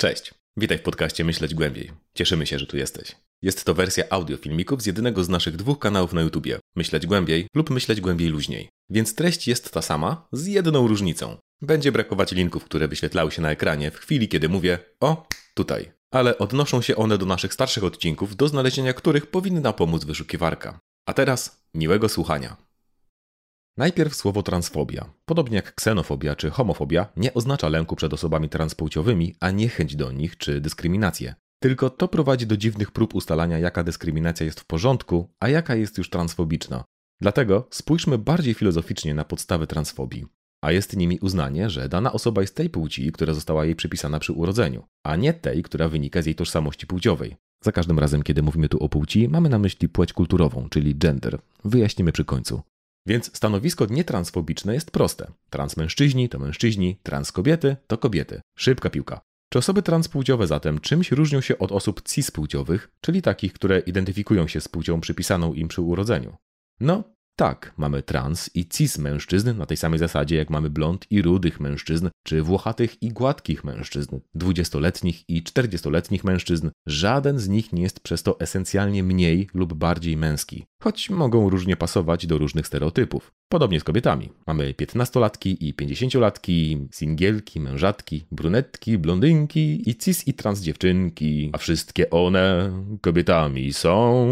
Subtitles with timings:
[0.00, 1.90] Cześć, witaj w podcaście Myśleć Głębiej.
[2.14, 3.16] Cieszymy się, że tu jesteś.
[3.42, 7.46] Jest to wersja audio filmików z jednego z naszych dwóch kanałów na YouTubie Myśleć Głębiej
[7.54, 8.68] lub Myśleć Głębiej Luźniej.
[8.90, 11.36] Więc treść jest ta sama, z jedną różnicą.
[11.62, 15.92] Będzie brakować linków, które wyświetlały się na ekranie w chwili, kiedy mówię o tutaj.
[16.10, 20.80] Ale odnoszą się one do naszych starszych odcinków, do znalezienia których powinna pomóc wyszukiwarka.
[21.06, 22.67] A teraz miłego słuchania.
[23.78, 25.10] Najpierw słowo transfobia.
[25.24, 30.36] Podobnie jak ksenofobia czy homofobia, nie oznacza lęku przed osobami transpłciowymi, a niechęć do nich
[30.36, 31.34] czy dyskryminację.
[31.62, 35.98] Tylko to prowadzi do dziwnych prób ustalania, jaka dyskryminacja jest w porządku, a jaka jest
[35.98, 36.84] już transfobiczna.
[37.20, 40.26] Dlatego spójrzmy bardziej filozoficznie na podstawy transfobii.
[40.64, 44.32] A jest nimi uznanie, że dana osoba jest tej płci, która została jej przypisana przy
[44.32, 47.36] urodzeniu, a nie tej, która wynika z jej tożsamości płciowej.
[47.64, 51.38] Za każdym razem, kiedy mówimy tu o płci, mamy na myśli płeć kulturową, czyli gender.
[51.64, 52.62] Wyjaśnimy przy końcu.
[53.06, 55.32] Więc stanowisko nietransfobiczne jest proste.
[55.50, 58.40] Transmężczyźni to mężczyźni, transkobiety to kobiety.
[58.58, 59.20] Szybka piłka.
[59.52, 64.60] Czy osoby transpłciowe zatem czymś różnią się od osób cispłciowych, czyli takich, które identyfikują się
[64.60, 66.36] z płcią przypisaną im przy urodzeniu?
[66.80, 67.04] No,
[67.38, 71.60] tak, mamy trans i cis mężczyzn na tej samej zasadzie jak mamy blond i rudych
[71.60, 76.70] mężczyzn, czy włochatych i gładkich mężczyzn, dwudziestoletnich i czterdziestoletnich mężczyzn.
[76.86, 81.76] Żaden z nich nie jest przez to esencjalnie mniej lub bardziej męski, choć mogą różnie
[81.76, 83.32] pasować do różnych stereotypów.
[83.48, 84.28] Podobnie z kobietami.
[84.46, 92.10] Mamy piętnastolatki i pięćdziesięciolatki, singielki, mężatki, brunetki, blondynki i cis i trans dziewczynki, a wszystkie
[92.10, 94.28] one kobietami są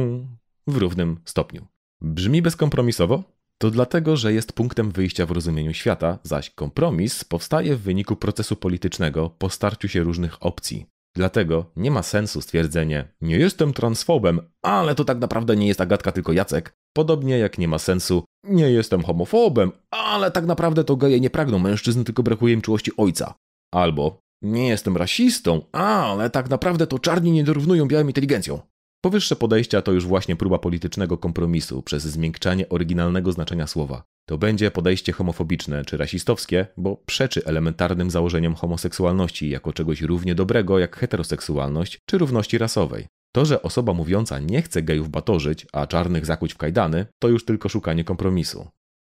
[0.67, 1.76] w równym stopniu.
[2.03, 3.23] Brzmi bezkompromisowo?
[3.59, 8.57] To dlatego, że jest punktem wyjścia w rozumieniu świata, zaś kompromis powstaje w wyniku procesu
[8.57, 10.87] politycznego po starciu się różnych opcji.
[11.15, 16.13] Dlatego nie ma sensu stwierdzenie nie jestem transfobem, ale to tak naprawdę nie jest Agatka,
[16.13, 16.73] tylko Jacek.
[16.97, 21.59] Podobnie jak nie ma sensu nie jestem homofobem, ale tak naprawdę to geje nie pragną
[21.59, 23.35] mężczyzn, tylko brakuje im czułości ojca.
[23.75, 28.61] Albo nie jestem rasistą, ale tak naprawdę to czarni nie dorównują białym inteligencją.
[29.07, 34.03] Powyższe podejścia to już właśnie próba politycznego kompromisu przez zmiękczanie oryginalnego znaczenia słowa.
[34.29, 40.79] To będzie podejście homofobiczne czy rasistowskie, bo przeczy elementarnym założeniom homoseksualności jako czegoś równie dobrego
[40.79, 43.07] jak heteroseksualność czy równości rasowej.
[43.35, 47.45] To, że osoba mówiąca nie chce gejów batorzyć, a czarnych zakuć w kajdany, to już
[47.45, 48.69] tylko szukanie kompromisu.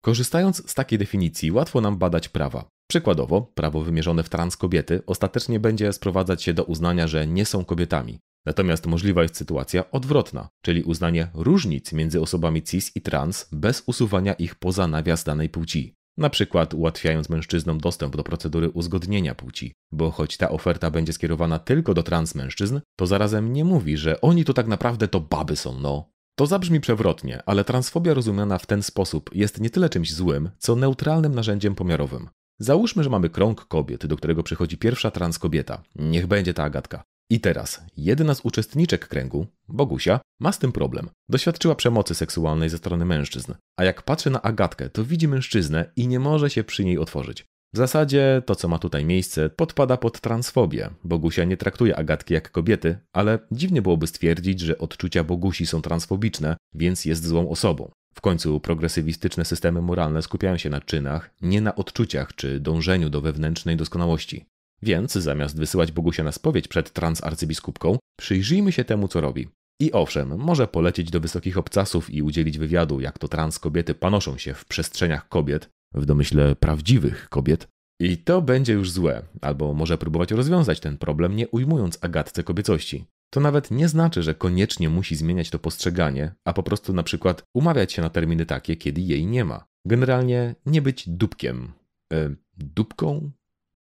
[0.05, 2.65] Korzystając z takiej definicji, łatwo nam badać prawa.
[2.91, 7.65] Przykładowo, prawo wymierzone w trans kobiety ostatecznie będzie sprowadzać się do uznania, że nie są
[7.65, 8.19] kobietami.
[8.47, 14.35] Natomiast możliwa jest sytuacja odwrotna, czyli uznanie różnic między osobami cis i trans bez usuwania
[14.35, 15.95] ich poza nawias danej płci.
[16.17, 21.59] Na przykład ułatwiając mężczyznom dostęp do procedury uzgodnienia płci, bo choć ta oferta będzie skierowana
[21.59, 25.57] tylko do trans mężczyzn, to zarazem nie mówi, że oni to tak naprawdę to baby
[25.57, 26.11] są, no.
[26.35, 30.77] To zabrzmi przewrotnie, ale transfobia rozumiana w ten sposób jest nie tyle czymś złym, co
[30.77, 32.29] neutralnym narzędziem pomiarowym.
[32.59, 35.83] Załóżmy, że mamy krąg kobiet, do którego przychodzi pierwsza trans kobieta.
[35.97, 37.05] Niech będzie ta Agatka.
[37.31, 41.11] I teraz, jedna z uczestniczek kręgu, Bogusia, ma z tym problem.
[41.29, 46.09] Doświadczyła przemocy seksualnej ze strony mężczyzn, a jak patrzy na Agatkę, to widzi mężczyznę i
[46.09, 47.45] nie może się przy niej otworzyć.
[47.75, 50.91] W zasadzie to, co ma tutaj miejsce, podpada pod transfobię.
[51.05, 56.57] Bogusia nie traktuje Agatki jak kobiety, ale dziwnie byłoby stwierdzić, że odczucia Bogusi są transfobiczne,
[56.75, 57.91] więc jest złą osobą.
[58.15, 63.21] W końcu progresywistyczne systemy moralne skupiają się na czynach, nie na odczuciach czy dążeniu do
[63.21, 64.45] wewnętrznej doskonałości.
[64.83, 69.49] Więc zamiast wysyłać Bogusia na spowiedź przed transarcybiskupką, przyjrzyjmy się temu, co robi.
[69.81, 74.39] I owszem, może polecieć do wysokich obcasów i udzielić wywiadu, jak to trans kobiety panoszą
[74.39, 77.69] się w przestrzeniach kobiet, w domyśle prawdziwych kobiet.
[78.01, 83.05] I to będzie już złe, albo może próbować rozwiązać ten problem, nie ujmując Agatce kobiecości.
[83.31, 87.43] To nawet nie znaczy, że koniecznie musi zmieniać to postrzeganie, a po prostu na przykład
[87.55, 89.65] umawiać się na terminy takie, kiedy jej nie ma.
[89.87, 91.73] Generalnie nie być dupkiem.
[92.13, 93.31] E, dupką?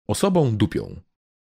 [0.08, 0.84] Osobą dupią.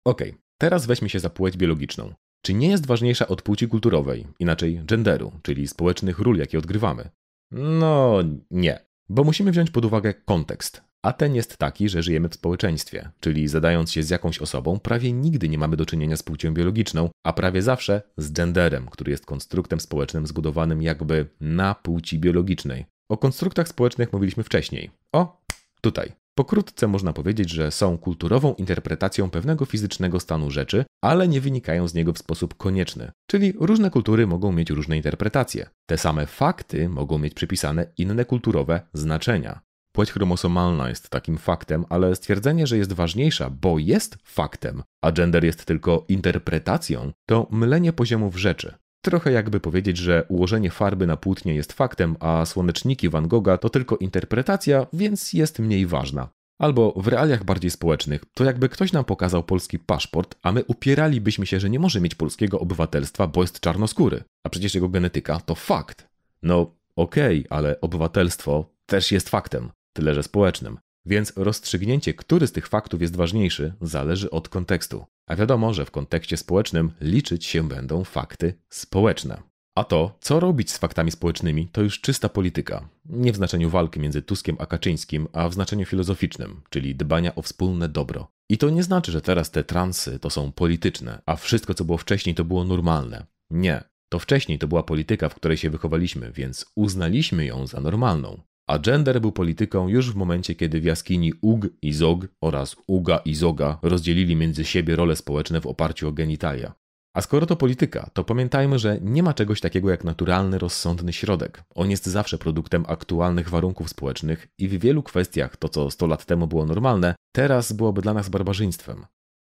[0.06, 2.14] Okej, okay, teraz weźmy się za płeć biologiczną.
[2.42, 7.10] Czy nie jest ważniejsza od płci kulturowej, inaczej genderu, czyli społecznych ról, jakie odgrywamy?
[7.52, 8.20] No
[8.52, 8.80] nie,
[9.10, 10.84] bo musimy wziąć pod uwagę kontekst.
[11.04, 15.14] A ten jest taki, że żyjemy w społeczeństwie, czyli zadając się z jakąś osobą, prawie
[15.14, 19.26] nigdy nie mamy do czynienia z płcią biologiczną, a prawie zawsze z genderem, który jest
[19.26, 22.86] konstruktem społecznym zbudowanym jakby na płci biologicznej.
[23.10, 24.92] O konstruktach społecznych mówiliśmy wcześniej.
[25.12, 25.42] O,
[25.82, 26.12] tutaj.
[26.38, 31.94] Pokrótce można powiedzieć, że są kulturową interpretacją pewnego fizycznego stanu rzeczy, ale nie wynikają z
[31.94, 33.12] niego w sposób konieczny.
[33.30, 35.70] Czyli różne kultury mogą mieć różne interpretacje.
[35.90, 39.60] Te same fakty mogą mieć przypisane inne kulturowe znaczenia.
[39.92, 45.44] Płeć chromosomalna jest takim faktem, ale stwierdzenie, że jest ważniejsza, bo jest faktem, a gender
[45.44, 48.74] jest tylko interpretacją, to mylenie poziomów rzeczy.
[49.06, 53.70] Trochę jakby powiedzieć, że ułożenie farby na płótnie jest faktem, a słoneczniki Van Gogha to
[53.70, 56.30] tylko interpretacja, więc jest mniej ważna.
[56.60, 61.46] Albo w realiach bardziej społecznych, to jakby ktoś nam pokazał polski paszport, a my upieralibyśmy
[61.46, 64.24] się, że nie może mieć polskiego obywatelstwa, bo jest czarnoskóry.
[64.44, 66.08] A przecież jego genetyka to fakt.
[66.44, 70.78] No okej, okay, ale obywatelstwo też jest faktem, tyle że społecznym.
[71.06, 75.06] Więc rozstrzygnięcie, który z tych faktów jest ważniejszy, zależy od kontekstu.
[75.28, 79.44] A wiadomo, że w kontekście społecznym liczyć się będą fakty społeczne.
[79.76, 82.90] A to, co robić z faktami społecznymi, to już czysta polityka.
[83.06, 87.42] Nie w znaczeniu walki między Tuskiem a Kaczyńskim, a w znaczeniu filozoficznym, czyli dbania o
[87.42, 88.28] wspólne dobro.
[88.50, 91.98] I to nie znaczy, że teraz te transy to są polityczne, a wszystko, co było
[91.98, 93.26] wcześniej, to było normalne.
[93.50, 93.84] Nie.
[94.10, 98.42] To wcześniej to była polityka, w której się wychowaliśmy, więc uznaliśmy ją za normalną.
[98.68, 103.18] A gender był polityką już w momencie, kiedy w jaskini Ug i Zog oraz Uga
[103.18, 106.74] i Zoga rozdzielili między siebie role społeczne w oparciu o genitalia.
[107.16, 111.64] A skoro to polityka, to pamiętajmy, że nie ma czegoś takiego jak naturalny, rozsądny środek.
[111.76, 116.26] On jest zawsze produktem aktualnych warunków społecznych i w wielu kwestiach to, co 100 lat
[116.26, 119.06] temu było normalne, teraz byłoby dla nas barbarzyństwem.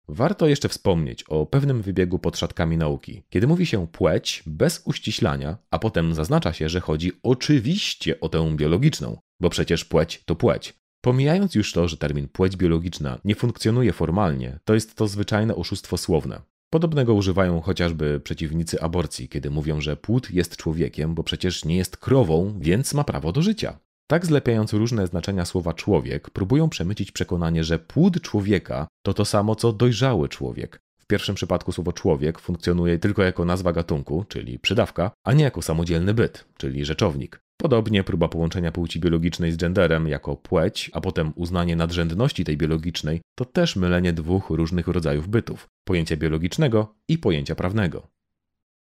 [0.10, 5.58] Warto jeszcze wspomnieć o pewnym wybiegu pod szatkami nauki, kiedy mówi się płeć bez uściślania,
[5.72, 10.74] a potem zaznacza się, że chodzi oczywiście o tę biologiczną, bo przecież płeć to płeć.
[11.02, 15.98] Pomijając już to, że termin płeć biologiczna nie funkcjonuje formalnie, to jest to zwyczajne oszustwo
[15.98, 16.42] słowne.
[16.70, 21.98] Podobnego używają chociażby przeciwnicy aborcji, kiedy mówią, że płód jest człowiekiem, bo przecież nie jest
[21.98, 23.80] krową, więc ma prawo do życia.
[24.08, 29.56] Tak zlepiając różne znaczenia słowa człowiek, próbują przemycić przekonanie, że płód człowieka to to samo
[29.56, 30.80] co dojrzały człowiek.
[31.00, 35.62] W pierwszym przypadku słowo człowiek funkcjonuje tylko jako nazwa gatunku, czyli przydawka, a nie jako
[35.62, 37.40] samodzielny byt, czyli rzeczownik.
[37.58, 43.22] Podobnie próba połączenia płci biologicznej z genderem jako płeć, a potem uznanie nadrzędności tej biologicznej,
[43.36, 48.08] to też mylenie dwóch różnych rodzajów bytów pojęcia biologicznego i pojęcia prawnego.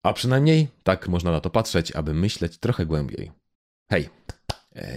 [0.04, 3.32] A przynajmniej tak można na to patrzeć, aby myśleć trochę głębiej.
[3.92, 4.10] Hej,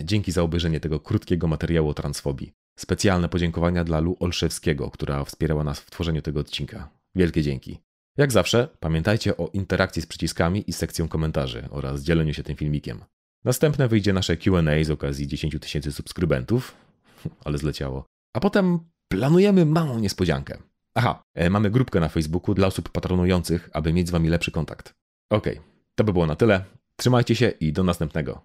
[0.04, 2.52] dzięki za obejrzenie tego krótkiego materiału o transfobii.
[2.78, 6.90] Specjalne podziękowania dla Lu Olszewskiego, która wspierała nas w tworzeniu tego odcinka.
[7.14, 7.78] Wielkie dzięki.
[8.16, 13.04] Jak zawsze, pamiętajcie o interakcji z przyciskami i sekcją komentarzy oraz dzieleniu się tym filmikiem.
[13.44, 16.74] Następne wyjdzie nasze QA z okazji 10 tysięcy subskrybentów,
[17.44, 18.04] ale zleciało.
[18.36, 18.78] A potem
[19.08, 20.58] planujemy małą niespodziankę.
[20.94, 24.94] Aha, e, mamy grupkę na Facebooku dla osób patronujących, aby mieć z Wami lepszy kontakt.
[25.30, 25.64] Okej, okay,
[25.94, 26.64] to by było na tyle.
[26.96, 28.42] Trzymajcie się i do następnego.